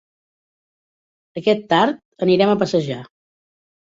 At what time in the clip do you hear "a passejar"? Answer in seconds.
2.53-2.99